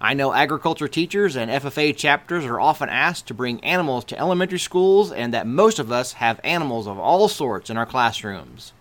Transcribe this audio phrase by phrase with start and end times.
[0.00, 4.58] I know agriculture teachers and FFA chapters are often asked to bring animals to elementary
[4.58, 8.72] schools, and that most of us have animals of all sorts in our classrooms.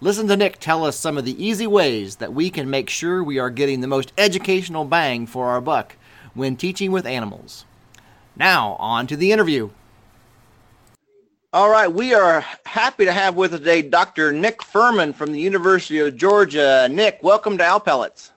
[0.00, 3.24] Listen to Nick tell us some of the easy ways that we can make sure
[3.24, 5.96] we are getting the most educational bang for our buck
[6.32, 7.64] when teaching with animals.
[8.36, 9.70] Now, on to the interview.
[11.54, 14.32] All right, we are happy to have with us today Dr.
[14.32, 16.88] Nick Fuhrman from the University of Georgia.
[16.90, 18.32] Nick, welcome to Owl Pellets.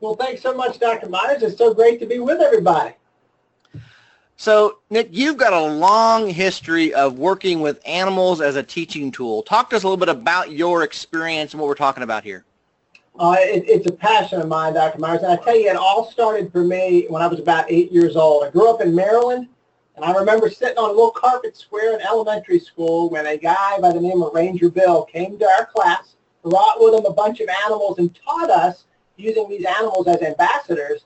[0.00, 1.08] Well, thanks so much, Dr.
[1.08, 1.42] Myers.
[1.42, 2.94] It's so great to be with everybody.
[4.36, 9.42] So, Nick, you've got a long history of working with animals as a teaching tool.
[9.44, 12.44] Talk to us a little bit about your experience and what we're talking about here.
[13.18, 14.98] Uh, it, it's a passion of mine, Dr.
[14.98, 15.22] Myers.
[15.22, 18.14] And I tell you, it all started for me when I was about eight years
[18.14, 18.44] old.
[18.44, 19.48] I grew up in Maryland,
[19.96, 23.78] and I remember sitting on a little carpet square in elementary school when a guy
[23.80, 27.40] by the name of Ranger Bill came to our class, brought with him a bunch
[27.40, 28.84] of animals, and taught us
[29.16, 31.04] using these animals as ambassadors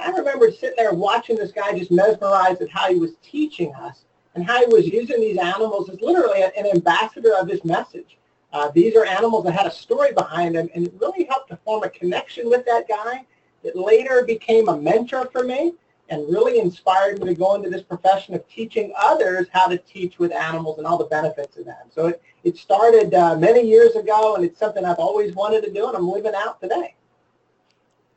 [0.00, 4.04] I remember sitting there watching this guy just mesmerized at how he was teaching us
[4.34, 8.16] and how he was using these animals as literally an ambassador of his message.
[8.52, 11.56] Uh, these are animals that had a story behind them, and it really helped to
[11.64, 13.24] form a connection with that guy
[13.64, 15.74] that later became a mentor for me
[16.10, 20.18] and really inspired me to go into this profession of teaching others how to teach
[20.18, 21.86] with animals and all the benefits of that.
[21.90, 25.72] So it, it started uh, many years ago, and it's something I've always wanted to
[25.72, 26.94] do, and I'm living out today.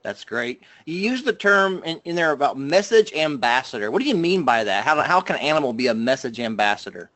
[0.03, 0.63] That's great.
[0.85, 3.91] You use the term in, in there about message ambassador.
[3.91, 4.83] What do you mean by that?
[4.83, 7.11] How, how can an animal be a message ambassador?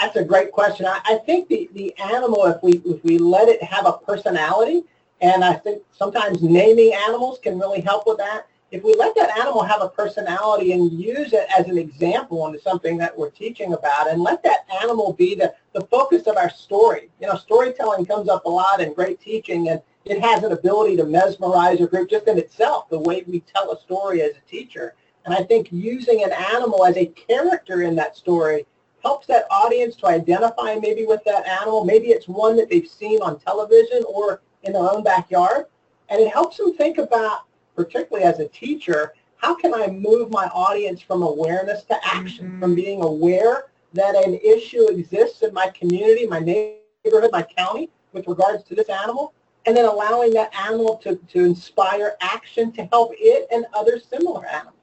[0.00, 0.84] That's a great question.
[0.84, 4.82] I, I think the, the animal, if we, if we let it have a personality,
[5.20, 8.46] and I think sometimes naming animals can really help with that.
[8.70, 12.60] If we let that animal have a personality and use it as an example into
[12.60, 16.50] something that we're teaching about and let that animal be the, the focus of our
[16.50, 17.08] story.
[17.18, 20.96] You know, storytelling comes up a lot in great teaching and it has an ability
[20.96, 24.50] to mesmerize a group just in itself, the way we tell a story as a
[24.50, 24.94] teacher.
[25.24, 28.66] And I think using an animal as a character in that story
[29.02, 31.84] helps that audience to identify maybe with that animal.
[31.84, 35.66] Maybe it's one that they've seen on television or in their own backyard.
[36.10, 37.40] And it helps them think about,
[37.78, 42.60] particularly as a teacher, how can I move my audience from awareness to action, mm-hmm.
[42.60, 48.26] from being aware that an issue exists in my community, my neighborhood, my county with
[48.26, 49.32] regards to this animal,
[49.64, 54.44] and then allowing that animal to, to inspire action to help it and other similar
[54.46, 54.74] animals.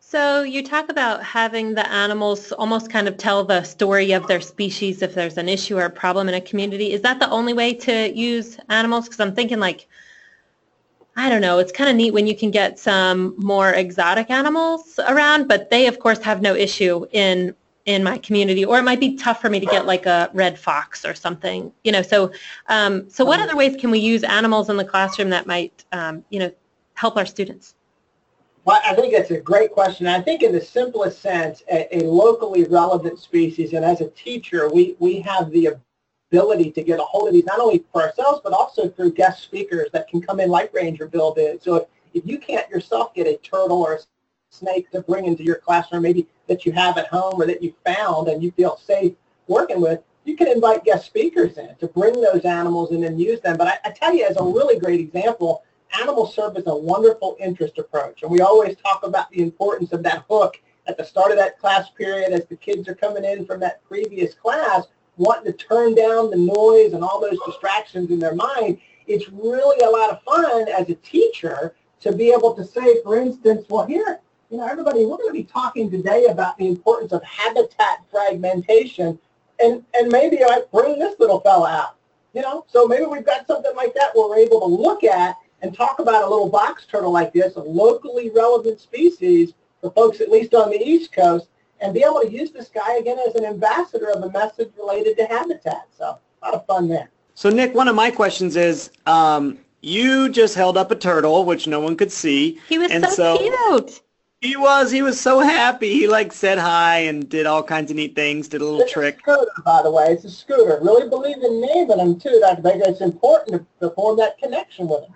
[0.00, 4.40] So you talk about having the animals almost kind of tell the story of their
[4.40, 6.92] species if there's an issue or a problem in a community.
[6.92, 9.04] Is that the only way to use animals?
[9.04, 9.86] Because I'm thinking like,
[11.16, 14.98] I don't know, it's kind of neat when you can get some more exotic animals
[15.06, 19.00] around, but they of course have no issue in in my community or it might
[19.00, 22.30] be tough for me to get like a red fox or something you know so
[22.68, 26.24] um, so what other ways can we use animals in the classroom that might um,
[26.30, 26.52] you know
[26.94, 27.74] help our students?
[28.64, 30.06] Well, I think that's a great question.
[30.06, 34.68] I think in the simplest sense, a, a, locally relevant species, and as a teacher,
[34.68, 35.76] we, we have the
[36.32, 39.42] ability to get a hold of these, not only for ourselves, but also through guest
[39.42, 41.62] speakers that can come in like Ranger Bill did.
[41.62, 41.84] So if,
[42.14, 43.98] if you can't yourself get a turtle or a
[44.48, 47.74] snake to bring into your classroom, maybe that you have at home or that you
[47.84, 49.12] found and you feel safe
[49.46, 53.58] working with, you can invite guest speakers in to bring those animals and use them.
[53.58, 55.64] But I, I tell you, as a really great example,
[56.00, 58.22] animal serve as a wonderful interest approach.
[58.22, 61.58] And we always talk about the importance of that hook at the start of that
[61.58, 64.86] class period as the kids are coming in from that previous class,
[65.16, 68.78] wanting to turn down the noise and all those distractions in their mind.
[69.06, 73.16] It's really a lot of fun as a teacher to be able to say, for
[73.16, 74.20] instance, well, here,
[74.50, 79.18] you know, everybody, we're going to be talking today about the importance of habitat fragmentation.
[79.60, 81.96] And, and maybe I bring this little fella out.
[82.34, 85.36] You know, so maybe we've got something like that where we're able to look at
[85.60, 90.20] and talk about a little box turtle like this, a locally relevant species for folks
[90.20, 91.48] at least on the East Coast,
[91.82, 95.16] and be able to use this guy again as an ambassador of a message related
[95.18, 95.88] to habitat.
[95.96, 97.10] So a lot of fun there.
[97.34, 101.66] So Nick, one of my questions is, um, you just held up a turtle, which
[101.66, 102.60] no one could see.
[102.68, 104.00] He was and so, cute.
[104.40, 104.90] He was.
[104.90, 105.92] He was so happy.
[105.92, 108.48] He like said hi and did all kinds of neat things.
[108.48, 109.16] Did a little it's trick.
[109.16, 110.78] A scooter, by the way, it's a scooter.
[110.82, 112.62] Really believe in naming them too, Dr.
[112.62, 112.82] Baker.
[112.86, 115.14] It's important to, to form that connection with them.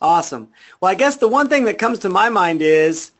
[0.00, 0.48] Awesome.
[0.80, 3.12] Well, I guess the one thing that comes to my mind is,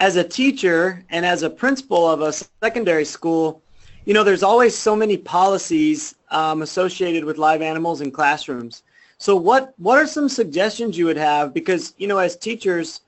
[0.00, 3.62] as a teacher and as a principal of a secondary school,
[4.06, 8.82] you know, there's always so many policies um, associated with live animals in classrooms.
[9.18, 11.52] So what, what are some suggestions you would have?
[11.52, 13.02] Because, you know, as teachers,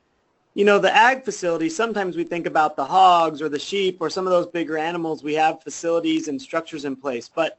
[0.52, 4.10] you know, the ag facility, sometimes we think about the hogs or the sheep or
[4.10, 5.24] some of those bigger animals.
[5.24, 7.30] We have facilities and structures in place.
[7.34, 7.58] But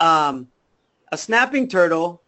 [0.00, 0.46] um,
[1.10, 2.22] a snapping turtle,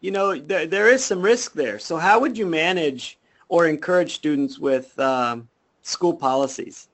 [0.00, 1.78] you know, there, there is some risk there.
[1.78, 5.48] So how would you manage or encourage students with um,
[5.82, 6.88] school policies?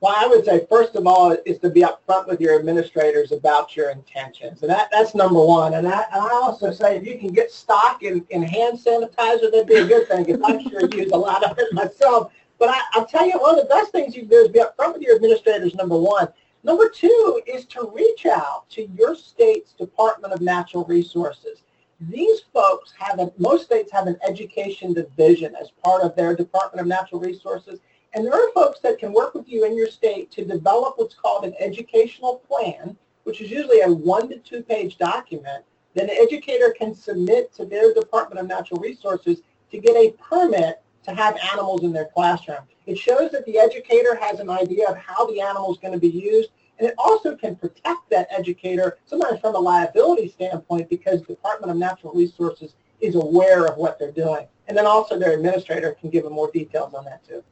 [0.00, 3.76] Well, I would say first of all is to be upfront with your administrators about
[3.76, 5.74] your intentions, and that, that's number one.
[5.74, 9.52] And I, and I also say if you can get stock in, in hand sanitizer,
[9.52, 10.24] that'd be a good thing.
[10.24, 12.32] Because I'm sure I use a lot of it myself.
[12.58, 14.58] But I, I'll tell you, one of the best things you can do is be
[14.58, 15.76] upfront with your administrators.
[15.76, 16.26] Number one.
[16.64, 21.62] Number two is to reach out to your state's Department of Natural Resources.
[22.08, 26.80] These folks have a, most states have an education division as part of their Department
[26.80, 27.80] of Natural Resources
[28.14, 31.14] and there are folks that can work with you in your state to develop what's
[31.14, 35.64] called an educational plan, which is usually a one to two page document
[35.94, 40.82] that an educator can submit to their Department of Natural Resources to get a permit
[41.04, 42.60] to have animals in their classroom.
[42.86, 46.00] It shows that the educator has an idea of how the animal is going to
[46.00, 51.20] be used, and it also can protect that educator, sometimes from a liability standpoint, because
[51.20, 54.46] the Department of Natural Resources is aware of what they're doing.
[54.68, 57.42] And then also their administrator can give them more details on that too.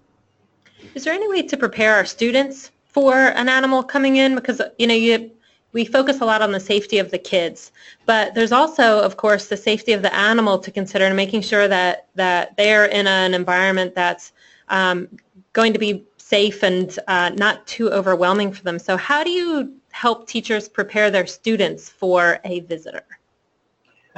[0.95, 4.35] Is there any way to prepare our students for an animal coming in?
[4.35, 5.31] Because, you know, you,
[5.73, 7.71] we focus a lot on the safety of the kids,
[8.07, 11.69] but there's also, of course, the safety of the animal to consider and making sure
[11.69, 14.33] that, that they're in an environment that's
[14.69, 15.09] um,
[15.53, 18.79] going to be safe and uh, not too overwhelming for them.
[18.79, 23.05] So how do you help teachers prepare their students for a visitor?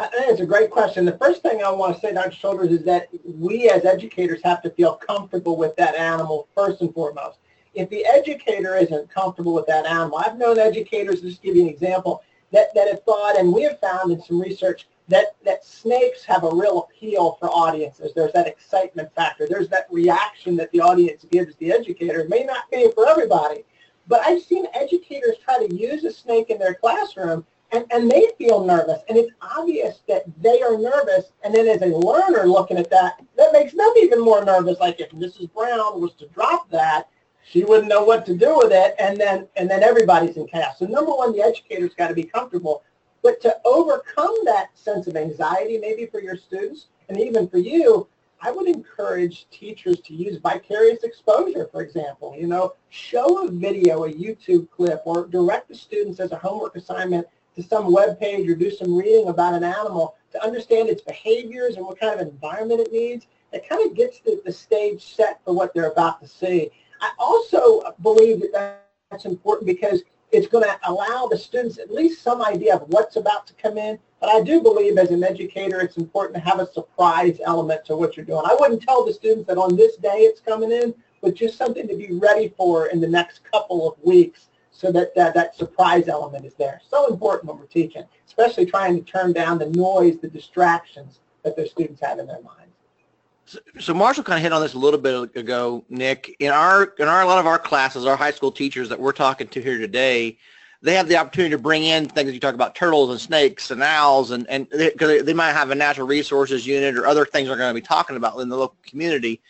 [0.03, 1.05] Uh, it's a great question.
[1.05, 2.33] The first thing I want to say, Dr.
[2.33, 6.93] Shoulders, is that we as educators have to feel comfortable with that animal first and
[6.93, 7.39] foremost.
[7.75, 11.69] If the educator isn't comfortable with that animal, I've known educators, just give you an
[11.69, 16.25] example, that, that have thought, and we have found in some research, that, that snakes
[16.25, 18.11] have a real appeal for audiences.
[18.13, 19.47] There's that excitement factor.
[19.49, 22.21] There's that reaction that the audience gives the educator.
[22.23, 23.65] It may not be for everybody,
[24.09, 28.29] but I've seen educators try to use a snake in their classroom and, and they
[28.37, 29.01] feel nervous.
[29.09, 31.33] And it's obvious that they are nervous.
[31.43, 34.79] And then as a learner looking at that, that makes them even more nervous.
[34.79, 35.53] Like if Mrs.
[35.53, 37.09] Brown was to drop that,
[37.45, 38.95] she wouldn't know what to do with it.
[38.99, 40.79] And then, and then everybody's in chaos.
[40.79, 42.83] So number one, the educator's got to be comfortable.
[43.23, 48.07] But to overcome that sense of anxiety, maybe for your students, and even for you,
[48.45, 52.35] I would encourage teachers to use vicarious exposure, for example.
[52.37, 56.75] You know, show a video, a YouTube clip, or direct the students as a homework
[56.75, 61.03] assignment to some web page or do some reading about an animal to understand its
[61.03, 63.27] behaviors and what kind of environment it needs.
[63.53, 66.71] It kind of gets the, the stage set for what they're about to see.
[67.01, 72.23] I also believe that that's important because it's going to allow the students at least
[72.23, 73.99] some idea of what's about to come in.
[74.21, 77.97] But I do believe as an educator, it's important to have a surprise element to
[77.97, 78.43] what you're doing.
[78.47, 81.87] I wouldn't tell the students that on this day it's coming in, but just something
[81.87, 86.09] to be ready for in the next couple of weeks so that, that that surprise
[86.09, 86.81] element is there.
[86.89, 91.57] So important when we're teaching, especially trying to turn down the noise, the distractions that
[91.57, 92.73] their students have in their minds.
[93.45, 96.35] So, so Marshall kind of hit on this a little bit ago, Nick.
[96.39, 99.13] In our in our a lot of our classes, our high school teachers that we're
[99.13, 100.39] talking to here today,
[100.81, 103.83] they have the opportunity to bring in things you talk about turtles and snakes and
[103.83, 107.49] owls and and because they, they, might have a natural resources unit or other things
[107.49, 109.41] they're going to be talking about in the local community.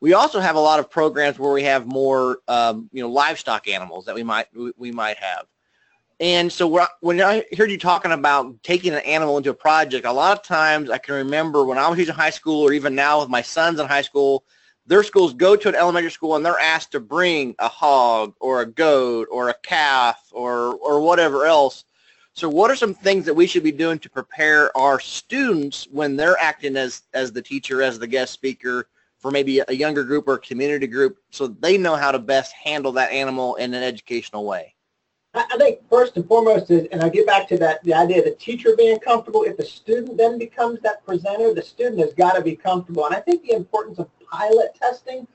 [0.00, 3.68] We also have a lot of programs where we have more, um, you know, livestock
[3.68, 5.46] animals that we might we might have.
[6.20, 10.12] And so when I heard you talking about taking an animal into a project, a
[10.12, 13.20] lot of times I can remember when I was in high school or even now
[13.20, 14.44] with my sons in high school,
[14.84, 18.62] their schools go to an elementary school and they're asked to bring a hog or
[18.62, 21.84] a goat or a calf or, or whatever else.
[22.32, 26.16] So what are some things that we should be doing to prepare our students when
[26.16, 28.88] they're acting as, as the teacher, as the guest speaker,
[29.18, 32.92] for maybe a younger group or community group so they know how to best handle
[32.92, 34.74] that animal in an educational way?
[35.34, 38.18] I, I think first and foremost is, and I get back to that, the idea
[38.18, 39.42] of the teacher being comfortable.
[39.42, 43.06] If the student then becomes that presenter, the student has got to be comfortable.
[43.06, 45.26] And I think the importance of pilot testing,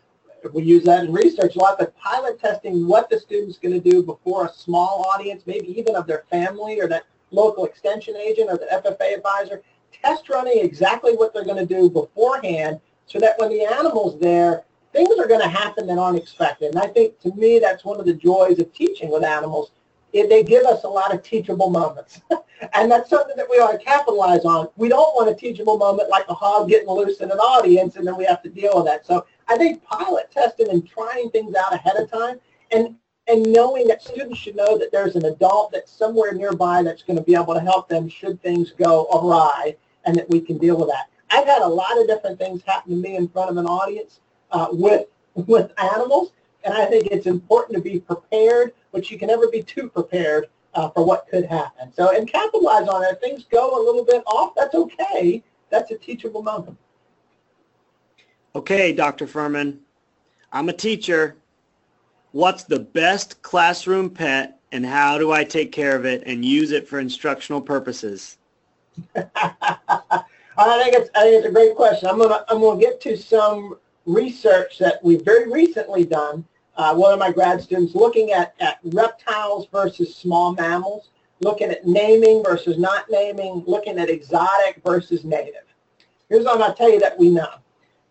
[0.54, 3.90] we use that in research a lot, but pilot testing what the student's going to
[3.90, 8.50] do before a small audience, maybe even of their family or that local extension agent
[8.50, 9.62] or the FFA advisor,
[9.92, 14.64] test running exactly what they're going to do beforehand so that when the animal's there,
[14.92, 16.74] things are going to happen that aren't expected.
[16.74, 19.72] And I think to me, that's one of the joys of teaching with animals.
[20.14, 22.22] It, they give us a lot of teachable moments.
[22.74, 24.68] and that's something that we ought to capitalize on.
[24.78, 28.06] We don't want a teachable moment like a hog getting loose in an audience and
[28.06, 29.06] then we have to deal with that.
[29.06, 32.40] So I think pilot testing and trying things out ahead of time
[32.72, 32.96] and
[33.28, 37.18] and knowing that students should know that there's an adult that's somewhere nearby that's going
[37.18, 39.74] to be able to help them should things go awry
[40.06, 41.08] and that we can deal with that.
[41.34, 44.20] I've had a lot of different things happen to me in front of an audience
[44.52, 46.32] uh, with with animals,
[46.64, 50.48] and I think it's important to be prepared, but you can never be too prepared
[50.76, 51.92] uh, for what could happen.
[51.92, 53.14] So, and capitalize on it.
[53.14, 55.42] If things go a little bit off, that's okay.
[55.72, 56.78] That's a teachable moment.
[58.56, 59.26] Okay, Dr.
[59.26, 59.80] Fuhrman,
[60.52, 61.36] I'm a teacher.
[62.32, 66.72] What's the best classroom pet and how do I take care of it and use
[66.72, 68.38] it for instructional purposes?
[70.58, 72.10] I think it's I think it's a great question.
[72.10, 76.46] I'm gonna I'm gonna get to some research that we've very recently done.
[76.76, 81.10] Uh, one of my grad students looking at, at reptiles versus small mammals,
[81.42, 85.64] looking at naming versus not naming, looking at exotic versus native.
[86.30, 87.50] Here's what I'm gonna tell you that we know.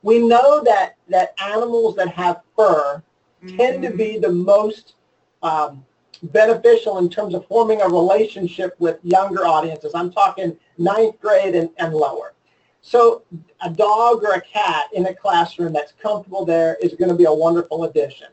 [0.03, 3.03] We know that that animals that have fur
[3.43, 3.57] mm-hmm.
[3.57, 4.95] tend to be the most
[5.43, 5.85] um,
[6.23, 9.93] beneficial in terms of forming a relationship with younger audiences.
[9.95, 12.35] I'm talking ninth grade and, and lower.
[12.81, 13.23] So
[13.61, 17.25] a dog or a cat in a classroom that's comfortable there is going to be
[17.25, 18.29] a wonderful addition.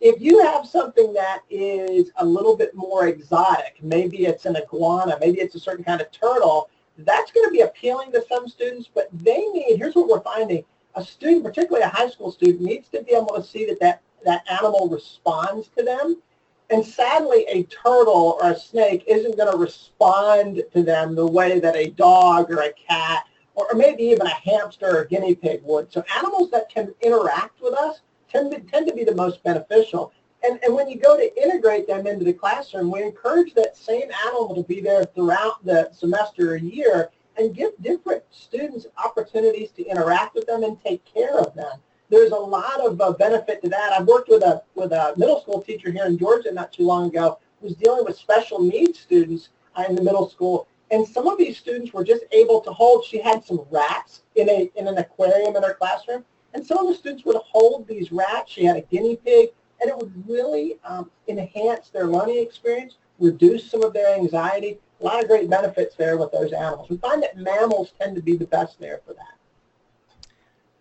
[0.00, 5.18] If you have something that is a little bit more exotic, maybe it's an iguana,
[5.20, 8.88] maybe it's a certain kind of turtle, that's going to be appealing to some students,
[8.92, 10.64] but they need, here's what we're finding,
[10.94, 14.02] a student, particularly a high school student, needs to be able to see that that,
[14.24, 16.20] that animal responds to them
[16.70, 21.60] and sadly, a turtle or a snake isn't going to respond to them the way
[21.60, 25.60] that a dog or a cat or maybe even a hamster or a guinea pig
[25.64, 25.92] would.
[25.92, 30.12] So animals that can interact with us tend to, tend to be the most beneficial.
[30.44, 34.08] And, and when you go to integrate them into the classroom, we encourage that same
[34.26, 39.84] animal to be there throughout the semester or year and give different students opportunities to
[39.84, 41.80] interact with them and take care of them
[42.10, 43.92] there's a lot of uh, benefit to that.
[43.92, 47.08] I've worked with a with a middle school teacher here in Georgia not too long
[47.08, 49.48] ago who's dealing with special needs students
[49.88, 53.04] in the middle school, and some of these students were just able to hold.
[53.04, 56.24] She had some rats in a in an aquarium in her classroom,
[56.54, 58.52] and some of the students would hold these rats.
[58.52, 59.50] She had a guinea pig,
[59.80, 64.78] and it would really um, enhance their learning experience, reduce some of their anxiety.
[65.00, 66.88] A lot of great benefits there with those animals.
[66.88, 70.28] We find that mammals tend to be the best there for that.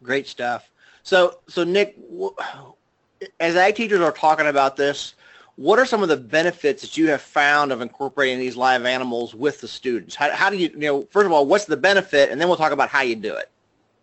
[0.02, 0.72] Great stuff.
[1.08, 1.98] So, so Nick,
[3.40, 5.14] as ag teachers are talking about this,
[5.56, 9.34] what are some of the benefits that you have found of incorporating these live animals
[9.34, 10.16] with the students?
[10.16, 12.58] How, how do you, you know, first of all, what's the benefit, and then we'll
[12.58, 13.50] talk about how you do it.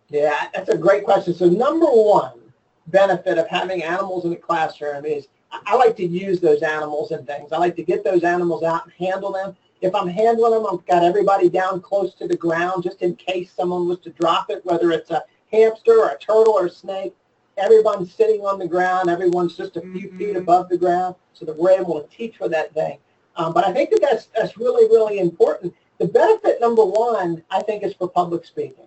[0.08, 1.34] Yeah, that's a great question.
[1.34, 2.40] So number one
[2.87, 7.26] benefit of having animals in the classroom is I like to use those animals and
[7.26, 7.52] things.
[7.52, 9.54] I like to get those animals out and handle them.
[9.82, 13.52] If I'm handling them, I've got everybody down close to the ground just in case
[13.54, 15.23] someone was to drop it, whether it's a
[15.54, 17.14] hamster or a turtle or a snake,
[17.56, 19.08] everyone's sitting on the ground.
[19.08, 20.18] Everyone's just a few mm-hmm.
[20.18, 22.99] feet above the ground so that we're able to teach for that thing.
[23.37, 25.75] Um, but I think that that's, that's really, really important.
[25.99, 28.87] The benefit number one, I think, is for public speaking.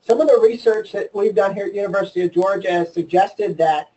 [0.00, 3.90] Some of the research that we've done here at University of Georgia has suggested that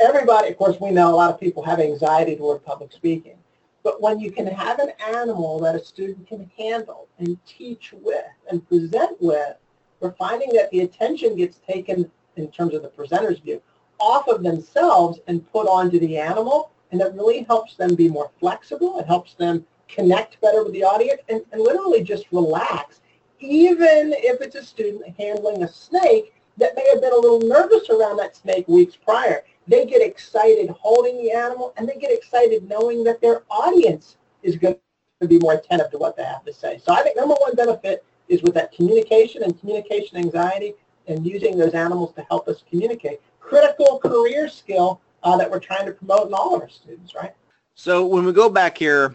[0.00, 3.36] everybody, of course, we know a lot of people have anxiety toward public speaking.
[3.82, 8.24] But when you can have an animal that a student can handle and teach with
[8.50, 9.56] and present with,
[10.04, 13.62] we're finding that the attention gets taken in terms of the presenter's view
[13.98, 18.30] off of themselves and put onto the animal and it really helps them be more
[18.38, 19.00] flexible.
[19.00, 23.00] It helps them connect better with the audience and, and literally just relax.
[23.40, 27.88] Even if it's a student handling a snake that may have been a little nervous
[27.88, 32.68] around that snake weeks prior, they get excited holding the animal and they get excited
[32.68, 34.76] knowing that their audience is going
[35.22, 36.78] to be more attentive to what they have to say.
[36.84, 40.74] So I think number one benefit is with that communication and communication anxiety
[41.06, 43.20] and using those animals to help us communicate.
[43.40, 47.34] Critical career skill uh, that we're trying to promote in all of our students, right?
[47.74, 49.14] So when we go back here,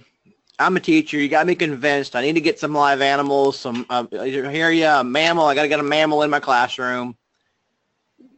[0.59, 1.17] I'm a teacher.
[1.17, 2.15] You got me convinced.
[2.15, 3.57] I need to get some live animals.
[3.57, 5.45] Some uh, here, yeah, a mammal.
[5.45, 7.15] I got to get a mammal in my classroom.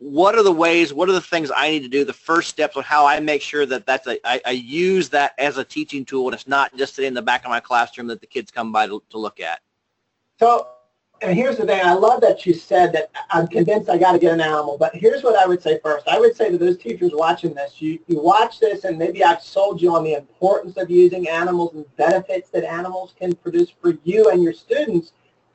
[0.02, 2.76] what are the ways, what are the things I need to do, the first steps
[2.76, 6.06] on how I make sure that that's a, I, I use that as a teaching
[6.06, 8.52] tool and it's not just sitting in the back of my classroom that the kids
[8.52, 9.60] come by to, to look at?
[10.42, 10.70] So,
[11.22, 14.18] and here's the thing, I love that you said that I'm convinced I got to
[14.18, 16.08] get an animal, but here's what I would say first.
[16.08, 19.44] I would say to those teachers watching this, you, you watch this and maybe I've
[19.44, 23.94] sold you on the importance of using animals and benefits that animals can produce for
[24.04, 25.14] you and your students.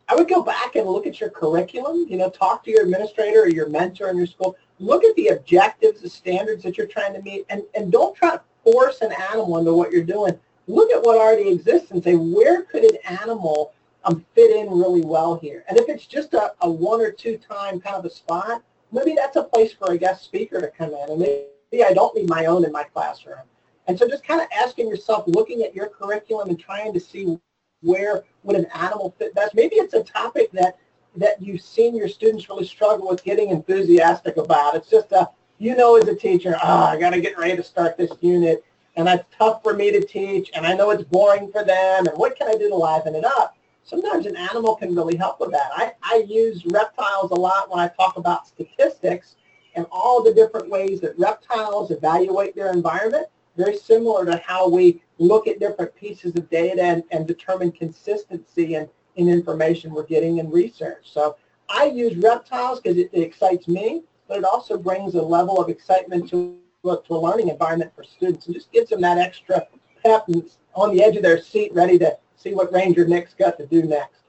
[0.08, 3.40] I would go back and look at your curriculum, you know, talk to your administrator
[3.40, 4.56] or your mentor in your school.
[4.78, 8.36] Look at the objectives, the standards that you're trying to meet, and, and don't try
[8.36, 10.38] to force an animal into what you're doing.
[10.68, 13.72] Look at what already exists and say, where could an animal
[14.14, 15.64] fit in really well here?
[15.68, 19.14] And if it's just a, a one or two time kind of a spot, maybe
[19.14, 21.10] that's a place for a guest speaker to come in.
[21.10, 23.42] And maybe I don't need my own in my classroom.
[23.86, 27.38] And so just kind of asking yourself, looking at your curriculum and trying to see
[27.82, 29.54] where would an animal fit best?
[29.54, 30.78] Maybe it's a topic that
[31.16, 34.74] that you've seen your students really struggle with getting enthusiastic about.
[34.74, 37.56] It's just a, you know as a teacher, ah, oh, I got to get ready
[37.56, 38.62] to start this unit,
[38.96, 42.18] and that's tough for me to teach, and I know it's boring for them, and
[42.18, 43.56] what can I do to liven it up?
[43.86, 45.70] Sometimes an animal can really help with that.
[45.72, 49.36] I, I use reptiles a lot when I talk about statistics
[49.76, 53.26] and all the different ways that reptiles evaluate their environment
[53.56, 58.74] very similar to how we look at different pieces of data and, and determine consistency
[58.74, 61.10] in, in information we're getting in research.
[61.12, 61.36] So
[61.68, 65.68] I use reptiles because it, it, excites me, but it also brings a level of
[65.68, 69.66] excitement to, to a learning environment for students and just gives them that extra
[70.04, 70.26] pep
[70.74, 73.82] on the edge of their seat ready to see what Ranger Nick's got to do
[73.82, 74.20] next.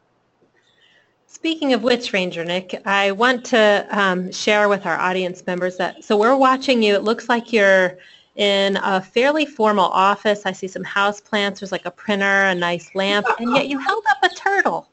[1.28, 6.04] Speaking of which, Ranger Nick, I want to um, share with our audience members that,
[6.04, 6.96] so we're watching you.
[6.96, 7.98] It looks like you're
[8.38, 10.46] in a fairly formal office.
[10.46, 11.60] I see some house plants.
[11.60, 14.90] There's like a printer, a nice lamp, and yet you held up a turtle.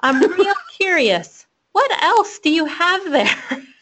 [0.00, 1.46] I'm real curious.
[1.72, 3.36] What else do you have there?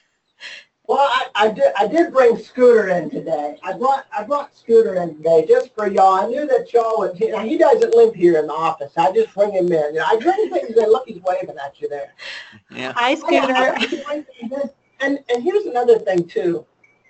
[0.88, 1.72] Well, I, I, did.
[1.78, 3.58] I did bring Scooter in today.
[3.62, 6.14] I brought I brought Scooter in today just for y'all.
[6.14, 7.20] I knew that y'all would.
[7.20, 8.92] Now, he doesn't live here in the office.
[8.96, 9.94] I just bring him in.
[9.94, 10.90] You know, I bring things in.
[10.90, 12.14] Look, he's waving at you there.
[12.70, 12.94] Yeah.
[12.96, 13.76] Hi, Scooter.
[15.00, 16.64] and and here's another thing too.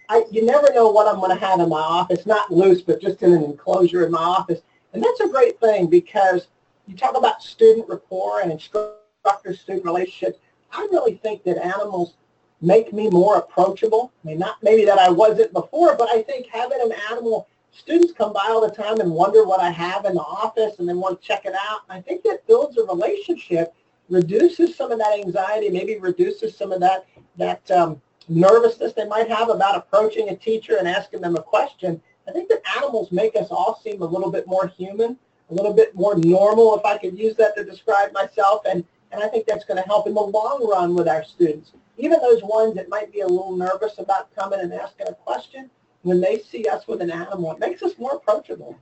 [0.08, 3.00] I, you never know what I'm going to have in my office, not loose, but
[3.00, 4.60] just in an enclosure in my office.
[4.92, 6.48] And that's a great thing because
[6.88, 10.38] you talk about student rapport and instructor-student relationships.
[10.72, 12.14] I really think that animals
[12.60, 14.12] make me more approachable.
[14.24, 18.12] I mean, not maybe that I wasn't before, but I think having an animal, students
[18.12, 20.98] come by all the time and wonder what I have in the office and then
[20.98, 21.80] want to check it out.
[21.88, 23.74] I think that builds a relationship,
[24.08, 29.28] reduces some of that anxiety, maybe reduces some of that, that um, nervousness they might
[29.30, 33.36] have about approaching a teacher and asking them a question, I think that animals make
[33.36, 35.16] us all seem a little bit more human,
[35.50, 38.62] a little bit more normal, if I could use that to describe myself.
[38.68, 41.72] And, and I think that's going to help in the long run with our students.
[41.98, 45.68] Even those ones that might be a little nervous about coming and asking a question,
[46.02, 48.78] when they see us with an animal, it makes us more approachable.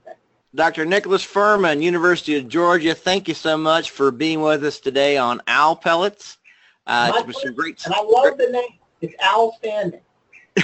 [0.55, 0.85] Dr.
[0.85, 5.41] Nicholas Fuhrman, University of Georgia, thank you so much for being with us today on
[5.47, 6.37] Owl Pellets.
[6.85, 8.79] Uh, it was some great, and I love the name.
[9.01, 9.99] It's outstanding.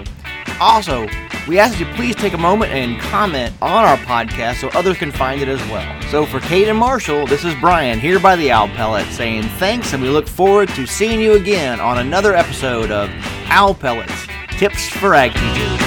[0.60, 1.06] Also,
[1.46, 4.96] we ask that you please take a moment and comment on our podcast so others
[4.96, 6.02] can find it as well.
[6.10, 9.92] So for Kate and Marshall, this is Brian here by the Owl Pellet saying thanks
[9.92, 13.10] and we look forward to seeing you again on another episode of
[13.48, 14.26] Owl Pellets
[14.58, 15.83] Tips for Ag Teachers.